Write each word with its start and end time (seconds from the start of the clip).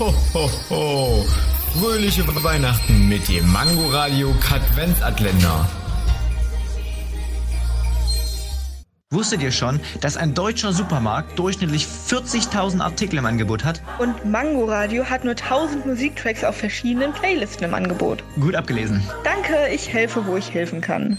Ho, 0.00 0.14
ho, 0.32 0.50
ho. 0.70 1.26
Fröhliche 1.78 2.26
Weihnachten 2.42 3.06
mit 3.06 3.28
dem 3.28 3.52
Mangoradio 3.52 4.34
Katwenzatländer. 4.40 5.68
Wusstet 9.10 9.42
ihr 9.42 9.52
schon, 9.52 9.78
dass 10.00 10.16
ein 10.16 10.32
deutscher 10.32 10.72
Supermarkt 10.72 11.38
durchschnittlich 11.38 11.84
40.000 11.84 12.80
Artikel 12.80 13.18
im 13.18 13.26
Angebot 13.26 13.62
hat? 13.62 13.82
Und 13.98 14.24
Mangoradio 14.24 15.04
hat 15.04 15.24
nur 15.24 15.34
1000 15.34 15.84
Musiktracks 15.84 16.44
auf 16.44 16.56
verschiedenen 16.56 17.12
Playlisten 17.12 17.64
im 17.64 17.74
Angebot. 17.74 18.24
Gut 18.40 18.54
abgelesen. 18.54 19.02
Danke, 19.22 19.68
ich 19.70 19.92
helfe, 19.92 20.24
wo 20.24 20.38
ich 20.38 20.54
helfen 20.54 20.80
kann. 20.80 21.18